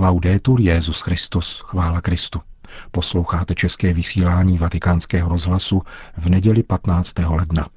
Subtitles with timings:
[0.00, 2.40] Laudetur Jezus Christus, chvála Kristu.
[2.90, 5.82] Posloucháte české vysílání Vatikánského rozhlasu
[6.16, 7.18] v neděli 15.
[7.18, 7.68] ledna.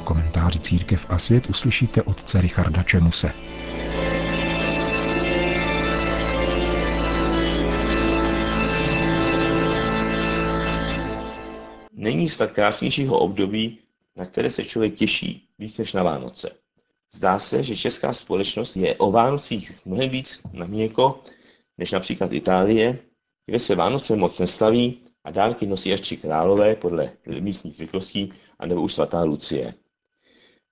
[0.00, 3.32] V komentáři Církev a svět uslyšíte otce Richarda Čemuse.
[12.06, 13.78] Není snad krásnějšího období,
[14.16, 16.50] na které se člověk těší víc než na Vánoce.
[17.14, 21.20] Zdá se, že česká společnost je o Vánocích mnohem víc na měko
[21.78, 22.98] než například Itálie,
[23.46, 28.82] kde se Vánoce moc nestaví a dárky nosí až tři králové podle místních zvyklostí, anebo
[28.82, 29.74] už svatá Lucie.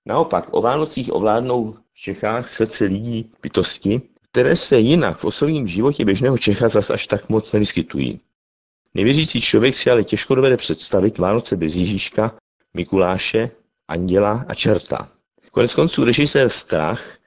[0.05, 6.05] Naopak o Vánocích ovládnou v Čechách srdce lidí bytosti, které se jinak v osobním životě
[6.05, 8.19] běžného Čecha zas až tak moc nevyskytují.
[8.95, 12.35] Nevěřící člověk si ale těžko dovede představit Vánoce bez Ježíška,
[12.73, 13.51] Mikuláše,
[13.87, 15.11] Anděla a Čerta.
[15.51, 17.17] Konec konců režisér Strach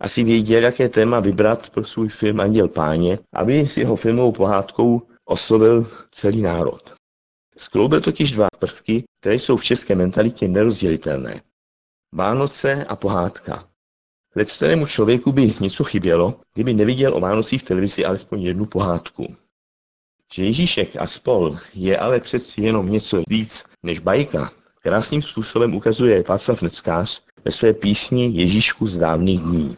[0.00, 5.02] asi věděl, jaké téma vybrat pro svůj film Anděl páně, aby s jeho filmovou pohádkou
[5.24, 6.94] oslovil celý národ.
[7.56, 11.42] Skloubil totiž dva prvky, které jsou v české mentalitě nerozdělitelné.
[12.14, 13.68] Vánoce a pohádka.
[14.36, 19.36] Lecterému člověku by něco chybělo, kdyby neviděl o Vánocích v televizi alespoň jednu pohádku.
[20.34, 24.50] Že Ježíšek a spol je ale přeci jenom něco víc než bajka,
[24.82, 29.76] krásným způsobem ukazuje Václav Neckář ve své písni Ježíšku z dávných dní.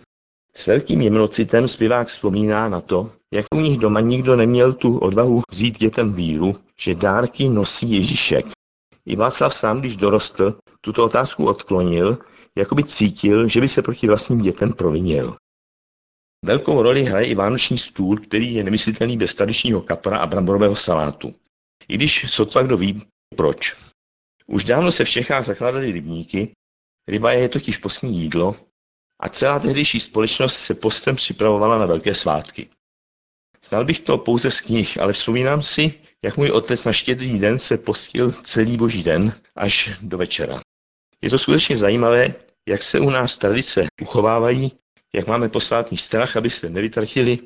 [0.57, 5.43] S velkým jemnocitem zpěvák vzpomíná na to, jak u nich doma nikdo neměl tu odvahu
[5.51, 8.47] vzít dětem víru, že dárky nosí Ježíšek.
[9.07, 12.19] I Václav sám, když dorostl, tuto otázku odklonil,
[12.57, 15.37] jako by cítil, že by se proti vlastním dětem provinil.
[16.45, 21.35] Velkou roli hraje i vánoční stůl, který je nemyslitelný bez tradičního kapra a bramborového salátu.
[21.89, 23.03] I když sotva kdo ví,
[23.37, 23.77] proč.
[24.47, 26.53] Už dávno se v Čechách zakládaly rybníky,
[27.09, 28.57] ryba je totiž postní jídlo
[29.21, 32.69] a celá tehdejší společnost se postem připravovala na velké svátky.
[33.65, 35.95] Znal bych to pouze z knih, ale vzpomínám si,
[36.25, 40.61] jak můj otec na štědrý den se postil celý boží den až do večera.
[41.21, 42.35] Je to skutečně zajímavé,
[42.69, 44.73] jak se u nás tradice uchovávají
[45.15, 47.39] jak máme posvátný strach, aby se nevytratili,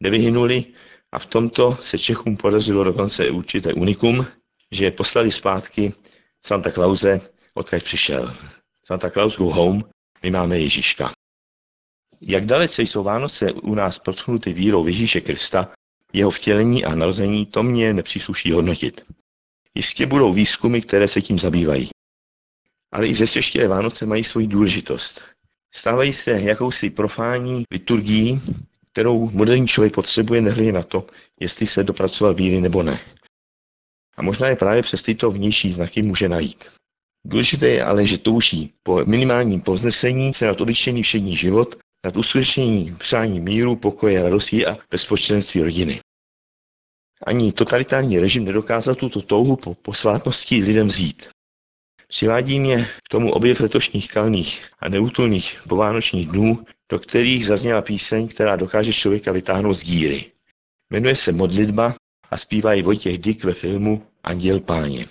[0.00, 0.64] nevyhynuli
[1.12, 4.26] a v tomto se Čechům podařilo dokonce určité unikum,
[4.70, 5.92] že poslali zpátky
[6.46, 7.20] Santa Clause,
[7.54, 8.34] odkud přišel.
[8.84, 9.84] Santa Claus go home,
[10.22, 11.12] my máme Ježíška.
[12.20, 15.72] Jak dalece jsou Vánoce u nás protchnuty vírou Ježíše Krista,
[16.12, 19.00] jeho vtělení a narození, to mě nepřísluší hodnotit.
[19.74, 21.90] Jistě budou výzkumy, které se tím zabývají.
[22.92, 25.22] Ale i ze Vánoce mají svoji důležitost.
[25.74, 28.40] Stávají se jakousi profání liturgií,
[28.92, 31.06] kterou moderní člověk potřebuje nehledě na to,
[31.40, 33.00] jestli se dopracoval víry nebo ne.
[34.16, 36.68] A možná je právě přes tyto vnější znaky může najít.
[37.26, 41.74] Důležité je ale, že touží po minimálním povznesení se nad obyčejný všední život,
[42.04, 46.00] nad uskutečnění přání míru, pokoje, radosti a bezpočtenství rodiny.
[47.26, 51.28] Ani totalitární režim nedokázal tuto touhu po posvátnosti lidem vzít.
[52.08, 58.28] Přivádí mě k tomu objev letošních kalných a neútulných povánočních dnů, do kterých zazněla píseň,
[58.28, 60.32] která dokáže člověka vytáhnout z díry.
[60.90, 61.94] Jmenuje se Modlitba
[62.30, 65.06] a zpívá ji Vojtěch Dyk ve filmu Anděl páně.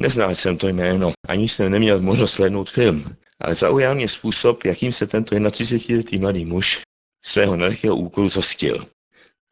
[0.00, 4.92] Neznal jsem to jméno, ani jsem neměl možnost slednout film, ale zaujal mě způsob, jakým
[4.92, 6.80] se tento 31-letý mladý muž
[7.24, 8.86] svého nelehkého úkolu zhostil.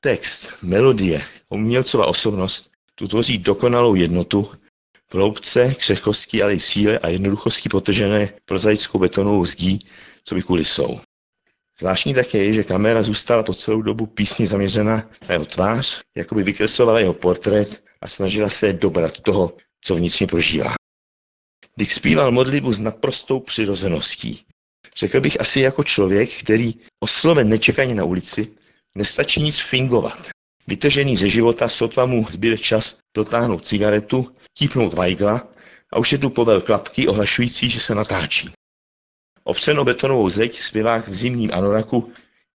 [0.01, 4.51] Text, melodie, umělcová osobnost tu tvoří dokonalou jednotu,
[5.13, 9.87] v křehkosti, ale i síle a jednoduchosti potržené prozaickou betonovou zdí,
[10.25, 11.01] co by kulisou.
[11.79, 14.97] Zvláštní také je, že kamera zůstala po celou dobu písně zaměřena
[15.29, 20.27] na jeho tvář, jako by vykreslovala jeho portrét a snažila se dobrat toho, co vnitřně
[20.27, 20.75] prožívá.
[21.79, 24.45] Dick zpíval modlitbu s naprostou přirozeností.
[24.97, 28.49] Řekl bych asi jako člověk, který osloven nečekaně na ulici,
[28.95, 30.29] nestačí nic fingovat.
[30.67, 35.49] Vytržený ze života sotva mu zbyl čas dotáhnout cigaretu, típnout vajgla
[35.93, 38.53] a už je tu povel klapky ohlašující, že se natáčí.
[39.45, 42.13] Ovřenou betonovou zeď zpěvák v zimním anoraku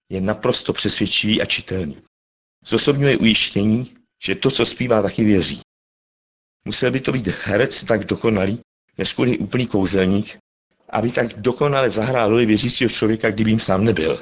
[0.10, 1.98] je naprosto přesvědčivý a čitelný.
[2.66, 5.62] Zosobňuje ujištění, že to, co zpívá, taky věří.
[6.66, 8.60] Musel by to být herec tak dokonalý,
[8.98, 10.38] než úplný kouzelník,
[10.90, 14.20] aby tak dokonale zahrál roli věřícího člověka, kdyby jim sám nebyl.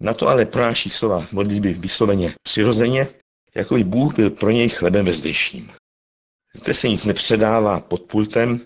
[0.00, 3.08] Na to ale pronáší slova modlitby vysloveně přirozeně,
[3.54, 5.72] jako by Bůh byl pro něj chlebem bezdejším.
[6.54, 8.60] Zde se nic nepředává pod pultem,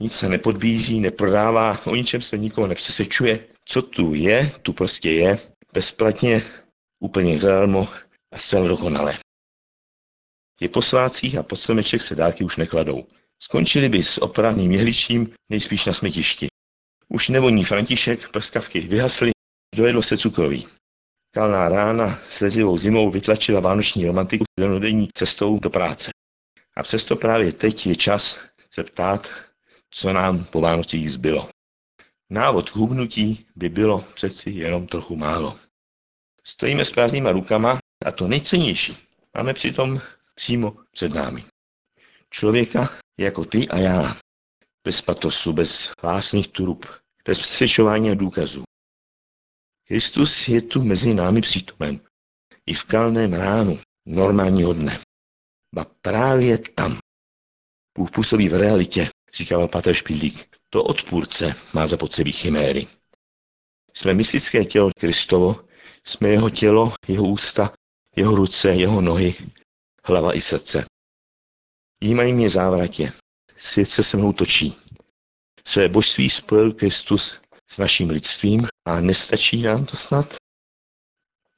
[0.00, 3.46] nic se nepodbízí, neprodává, o ničem se nikoho nepřesvědčuje.
[3.64, 5.38] Co tu je, tu prostě je,
[5.72, 6.42] bezplatně,
[7.00, 7.88] úplně zadarmo
[8.32, 9.18] a zcela dokonale.
[10.60, 13.06] Je po svácích a pod stromeček se dárky už nekladou.
[13.42, 16.46] Skončili by s opravným jehličím nejspíš na smetišti.
[17.08, 19.30] Už nevoní František, prskavky vyhasly,
[19.76, 20.66] dojedlo se cukroví.
[21.34, 26.10] Kalná rána s lezivou zimou vytlačila vánoční romantiku denodenní cestou do práce.
[26.76, 28.38] A přesto právě teď je čas
[28.70, 29.28] se ptát,
[29.90, 31.48] co nám po Vánocích zbylo.
[32.30, 35.58] Návod k hubnutí by bylo přeci jenom trochu málo.
[36.44, 38.96] Stojíme s prázdnýma rukama a to nejcennější
[39.36, 40.00] máme přitom
[40.34, 41.44] přímo před námi.
[42.30, 44.16] Člověka jako ty a já.
[44.84, 46.86] Bez patosu, bez vlastních turub,
[47.24, 48.62] bez přesvědčování a důkazů.
[49.88, 52.00] Kristus je tu mezi námi přítomen.
[52.66, 54.98] I v kalném ránu normálního dne.
[55.74, 56.98] Ba právě tam.
[57.98, 60.56] Bůh působí v realitě, říkal Pater Špílík.
[60.70, 62.86] To odpůrce má zapotřebí chiméry.
[63.94, 65.68] Jsme mystické tělo Kristovo,
[66.04, 67.72] jsme jeho tělo, jeho ústa,
[68.16, 69.34] jeho ruce, jeho nohy,
[70.04, 70.84] hlava i srdce.
[72.00, 73.12] Jímají mě závratě.
[73.56, 74.76] Svět se se mnou točí.
[75.64, 80.34] Své božství spojil Kristus s naším lidstvím a nestačí nám to snad?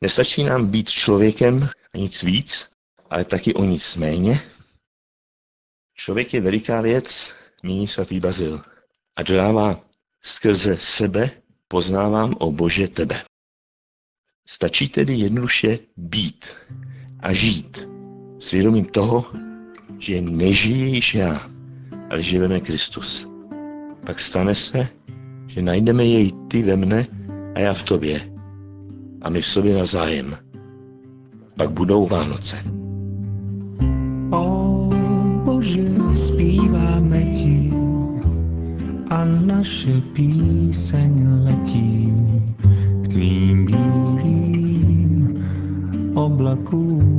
[0.02, 2.70] Nestačí nám být člověkem a nic víc,
[3.10, 4.40] ale taky o nic méně?
[5.94, 8.62] Člověk je veliká věc, míní svatý Bazil.
[9.16, 9.80] A dodává,
[10.22, 11.30] skrze sebe
[11.68, 13.22] poznávám o Bože tebe.
[14.48, 16.46] Stačí tedy jednoduše být
[17.20, 17.88] a žít
[18.38, 19.32] svědomím toho,
[19.98, 21.50] že nežije již já,
[22.10, 23.26] ale živeme Kristus.
[24.06, 24.88] Pak stane se,
[25.46, 27.19] že najdeme jej ty ve mne
[27.54, 28.32] a já v tobě.
[29.22, 30.36] A my v sobě nazájem.
[31.56, 32.56] Pak budou Vánoce.
[34.32, 34.88] O
[35.44, 37.72] Bože, zpíváme ti
[39.10, 42.12] a naše píseň letí
[43.02, 45.44] k tvým bílým
[46.14, 47.10] oblakům.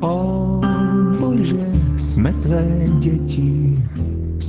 [0.00, 0.60] O
[1.20, 3.78] Bože, jsme tvé děti,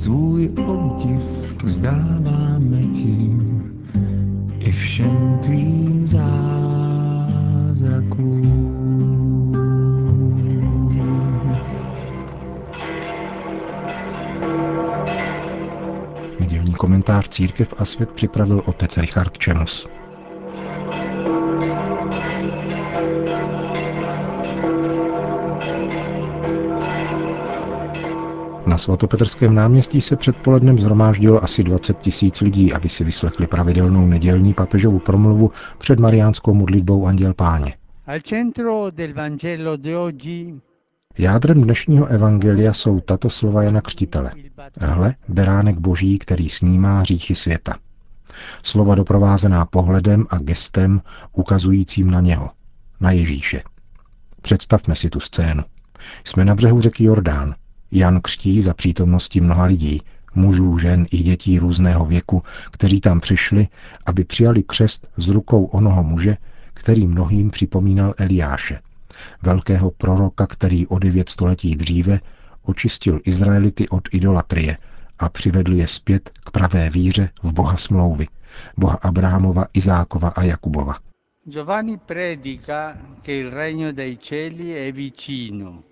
[0.02, 1.22] svůj obdiv
[1.64, 3.36] vzdáváme ti
[4.58, 7.52] i všem tvým zázrakům.
[16.78, 19.88] Komentář Církev a svět připravil otec Richard Čemus.
[28.82, 34.98] Svatopetrském náměstí se předpolednem zhromáždilo asi 20 tisíc lidí, aby si vyslechli pravidelnou nedělní papežovu
[34.98, 37.74] promluvu před mariánskou modlitbou Anděl Páně.
[41.18, 44.32] Jádrem dnešního evangelia jsou tato slova Jana Křtitele.
[44.80, 47.74] Hle, beránek boží, který snímá hříchy světa.
[48.62, 51.00] Slova doprovázená pohledem a gestem
[51.32, 52.50] ukazujícím na něho,
[53.00, 53.62] na Ježíše.
[54.42, 55.62] Představme si tu scénu.
[56.24, 57.54] Jsme na břehu řeky Jordán.
[57.92, 60.02] Jan křtí za přítomnosti mnoha lidí,
[60.34, 63.68] mužů, žen i dětí různého věku, kteří tam přišli,
[64.06, 66.36] aby přijali křest z rukou onoho muže,
[66.74, 68.80] který mnohým připomínal Eliáše,
[69.42, 72.20] velkého proroka, který o devět století dříve
[72.62, 74.76] očistil Izraelity od idolatrie
[75.18, 78.26] a přivedl je zpět k pravé víře v Boha smlouvy,
[78.76, 80.94] Boha Abrahamova, Izákova a Jakubova.
[81.48, 85.82] Giovanni predica che il regno dei cieli è vicino.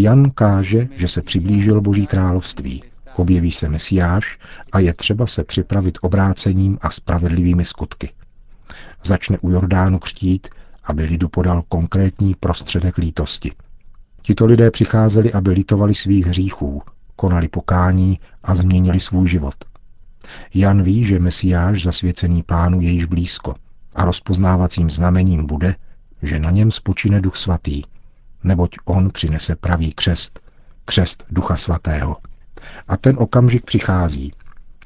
[0.00, 2.82] Jan káže, že se přiblížil Boží království,
[3.16, 4.38] objeví se Mesiáš
[4.72, 8.10] a je třeba se připravit obrácením a spravedlivými skutky.
[9.04, 10.48] Začne u Jordánu křtít,
[10.84, 13.52] aby lidu podal konkrétní prostředek lítosti.
[14.22, 16.82] Tito lidé přicházeli, aby litovali svých hříchů,
[17.16, 19.54] konali pokání a změnili svůj život.
[20.54, 23.54] Jan ví, že Mesiáš zasvěcený pánu je již blízko
[23.94, 25.74] a rozpoznávacím znamením bude,
[26.22, 27.82] že na něm spočine duch svatý,
[28.44, 30.40] neboť on přinese pravý křest,
[30.84, 32.16] křest ducha svatého.
[32.88, 34.32] A ten okamžik přichází.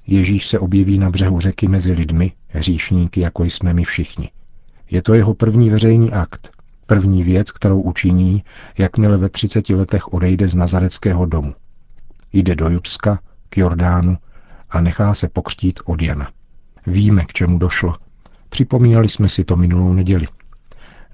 [0.06, 4.30] Ježíš se objeví na břehu řeky mezi lidmi, hříšníky, jako jsme my všichni.
[4.90, 6.50] Je to jeho první veřejný akt,
[6.86, 8.44] první věc, kterou učiní,
[8.78, 11.54] jakmile ve 30 letech odejde z nazareckého domu.
[12.32, 13.18] Jde do Judska,
[13.48, 14.18] k Jordánu
[14.70, 16.30] a nechá se pokřtít od Jana.
[16.86, 17.96] Víme, k čemu došlo.
[18.48, 20.26] Připomínali jsme si to minulou neděli.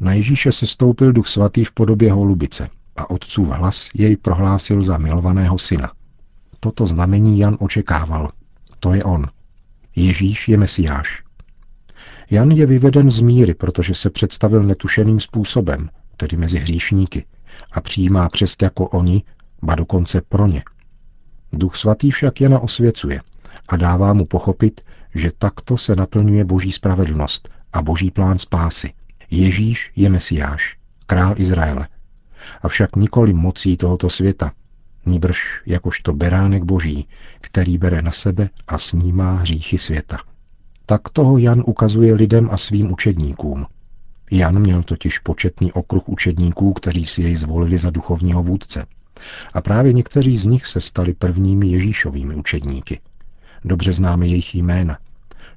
[0.00, 4.98] Na Ježíše se stoupil duch svatý v podobě holubice a otcův hlas jej prohlásil za
[4.98, 5.92] milovaného syna.
[6.60, 8.30] Toto znamení Jan očekával.
[8.80, 9.26] To je on.
[9.96, 11.22] Ježíš je Mesiáš.
[12.30, 17.24] Jan je vyveden z míry, protože se představil netušeným způsobem, tedy mezi hříšníky,
[17.72, 19.22] a přijímá křest jako oni,
[19.62, 20.62] ba dokonce pro ně.
[21.52, 23.20] Duch svatý však Jana osvěcuje
[23.68, 24.80] a dává mu pochopit,
[25.14, 28.92] že takto se naplňuje boží spravedlnost a boží plán spásy.
[29.30, 31.88] Ježíš je Mesiáš, král Izraele.
[32.62, 34.52] avšak nikoli mocí tohoto světa,
[35.06, 37.08] níbrž jakožto beránek boží,
[37.40, 40.18] který bere na sebe a snímá hříchy světa.
[40.86, 43.66] Tak toho Jan ukazuje lidem a svým učedníkům.
[44.30, 48.86] Jan měl totiž početný okruh učedníků, kteří si jej zvolili za duchovního vůdce.
[49.52, 53.00] A právě někteří z nich se stali prvními Ježíšovými učedníky.
[53.64, 54.98] Dobře známe jejich jména.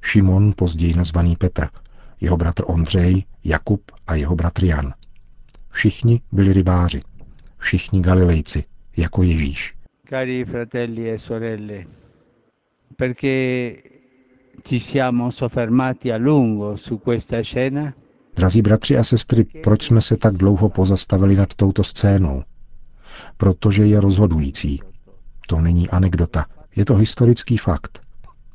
[0.02, 1.68] Šimon, později nazvaný Petr,
[2.22, 4.94] jeho bratr Ondřej, Jakub a jeho bratr Jan.
[5.70, 7.00] Všichni byli rybáři,
[7.58, 8.64] všichni Galilejci,
[8.96, 9.74] jako Ježíš.
[10.08, 11.84] Cari fratelli e sorelle,
[12.96, 13.74] perché
[14.62, 17.94] ci siamo soffermati a lungo su questa scena?
[18.36, 22.42] Drazí bratři a sestry, proč jsme se tak dlouho pozastavili nad touto scénou?
[23.36, 24.82] Protože je rozhodující.
[25.46, 26.44] To není anekdota,
[26.76, 28.00] je to historický fakt.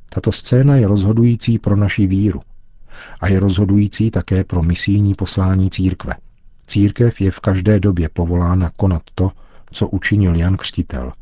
[0.10, 2.42] Tato scéna je rozhodující pro naši víru.
[3.20, 6.14] A je rozhodující také pro misijní poslání církve.
[6.68, 9.32] Církev je v každé době povolána konat to,
[9.72, 11.14] co učinil Jan Křtitel,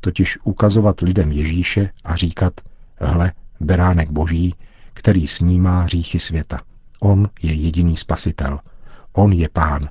[0.00, 2.52] totiž ukazovat lidem Ježíše a říkat,
[2.96, 4.54] hle, beránek boží,
[4.94, 6.60] který snímá hříchy světa.
[7.00, 8.60] On je jediný spasitel.
[9.12, 9.88] On je pán.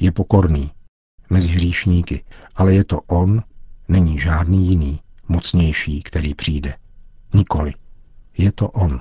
[0.00, 0.70] Je pokorný.
[1.30, 2.24] Mezi hříšníky.
[2.56, 3.42] Ale je to on,
[3.88, 6.74] není žádný jiný, mocnější, který přijde.
[7.34, 7.72] Nikoli.
[8.38, 9.00] Je to on.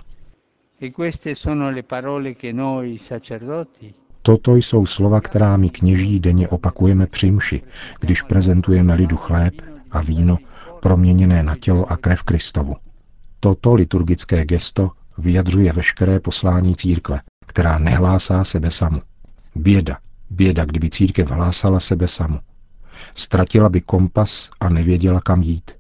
[4.21, 7.61] Toto jsou slova, která my kněží denně opakujeme při mši,
[7.99, 9.53] když prezentujeme lidu chléb
[9.91, 10.37] a víno
[10.79, 12.75] proměněné na tělo a krev Kristovu.
[13.39, 19.01] Toto liturgické gesto vyjadřuje veškeré poslání církve, která nehlásá sebe samu.
[19.55, 19.97] Běda,
[20.29, 22.39] běda, kdyby církev hlásala sebe samu.
[23.15, 25.71] Ztratila by kompas a nevěděla, kam jít.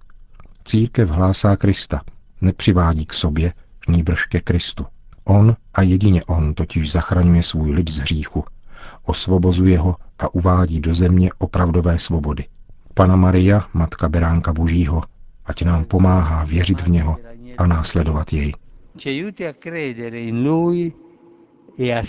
[0.65, 2.01] Církev hlásá Krista,
[2.41, 3.53] nepřivádí k sobě,
[3.87, 4.85] nýbrž ke Kristu.
[5.23, 8.43] On a jedině on totiž zachraňuje svůj lid z hříchu,
[9.05, 12.45] osvobozuje ho a uvádí do země opravdové svobody.
[12.93, 15.01] Pana Maria, Matka Beránka Božího,
[15.45, 17.17] ať nám pomáhá věřit v něho
[17.57, 18.53] a následovat jej.
[21.79, 22.01] e.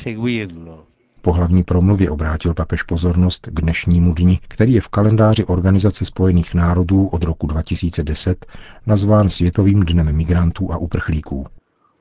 [1.23, 6.55] Po hlavní promluvě obrátil papež pozornost k dnešnímu dni, který je v kalendáři Organizace spojených
[6.55, 8.47] národů od roku 2010
[8.87, 11.47] nazván Světovým dnem migrantů a uprchlíků.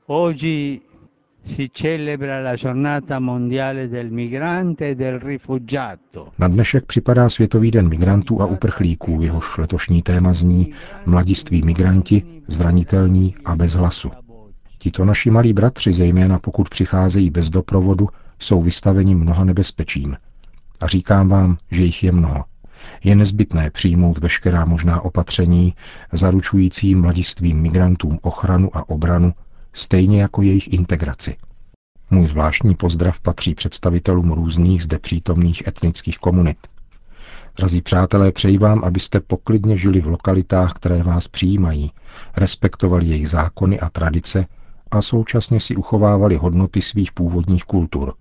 [0.06, 0.82] Oggi
[1.44, 6.32] si celebra la giornata mondiale del migrante e del rifugiato.
[6.38, 10.72] Na dnešek připadá Světový den migrantů a uprchlíků, jehož letošní téma zní
[11.06, 14.10] Mladiství migranti, zranitelní a bez hlasu.
[14.78, 20.16] Tito naši malí bratři, zejména pokud přicházejí bez doprovodu, jsou vystaveni mnoha nebezpečím.
[20.80, 22.44] A říkám vám, že jich je mnoho.
[23.04, 25.74] Je nezbytné přijmout veškerá možná opatření,
[26.12, 29.32] zaručující mladistvým migrantům ochranu a obranu,
[29.72, 31.36] stejně jako jejich integraci.
[32.10, 36.58] Můj zvláštní pozdrav patří představitelům různých zde přítomných etnických komunit.
[37.56, 41.92] Drazí přátelé, přeji vám, abyste poklidně žili v lokalitách, které vás přijímají,
[42.36, 44.46] respektovali jejich zákony a tradice
[44.90, 48.14] a současně si uchovávali hodnoty svých původních kultur.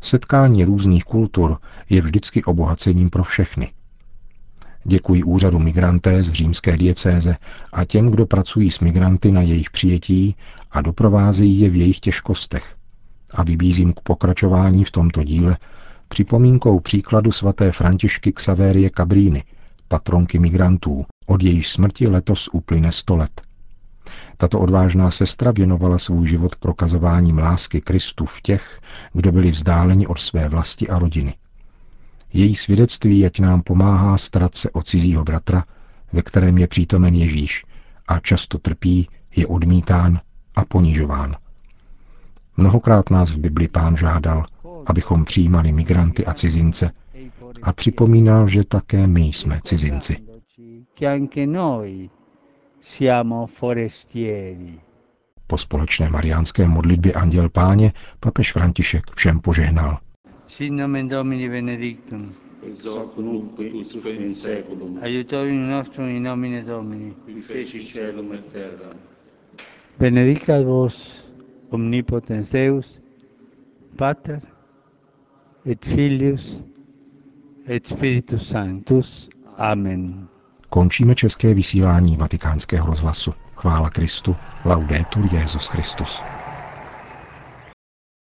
[0.00, 1.58] Setkání různých kultur
[1.90, 3.72] je vždycky obohacením pro všechny.
[4.88, 7.36] Děkuji úřadu migranté z římské diecéze
[7.72, 10.36] a těm, kdo pracují s migranty na jejich přijetí
[10.70, 12.74] a doprovázejí je v jejich těžkostech.
[13.30, 15.56] A vybízím k pokračování v tomto díle
[16.08, 19.44] připomínkou příkladu svaté Františky Xavérie Cabrini,
[19.88, 23.40] patronky migrantů, od jejíž smrti letos uplyne 100 let.
[24.36, 28.80] Tato odvážná sestra věnovala svůj život prokazováním lásky Kristu v těch,
[29.12, 31.34] kdo byli vzdáleni od své vlasti a rodiny.
[32.36, 35.64] Její svědectví ať nám pomáhá starat se o cizího bratra,
[36.12, 37.64] ve kterém je přítomen Ježíš
[38.08, 40.20] a často trpí, je odmítán
[40.54, 41.36] a ponižován.
[42.56, 44.44] Mnohokrát nás v Bibli pán žádal,
[44.86, 46.90] abychom přijímali migranty a cizince
[47.62, 50.16] a připomínal, že také my jsme cizinci.
[55.46, 59.98] Po společné mariánské modlitbě Anděl Páně papež František všem požehnal.
[60.46, 62.32] Sin nomen Domini benedictum.
[62.66, 67.14] ex hoc nunc et usque in seculum, Aiutorium nostrum in nomine Domini.
[67.26, 68.94] qui feci celum et terra.
[69.98, 70.94] Benedicat vos
[71.70, 73.00] omnipotens Deus,
[73.96, 74.40] Pater
[75.64, 76.60] et Filius
[77.68, 79.28] et Spiritus Sanctus.
[79.58, 80.28] Amen.
[80.70, 83.34] Končíme české vysílání vatikánského rozhlasu.
[83.54, 84.36] Chvála Kristu.
[84.64, 86.22] Laudetur Jezus Christus.